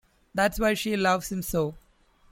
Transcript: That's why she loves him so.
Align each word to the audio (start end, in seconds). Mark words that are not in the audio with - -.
That's 0.33 0.59
why 0.59 0.73
she 0.73 0.97
loves 0.97 1.31
him 1.31 1.43
so. 1.43 1.75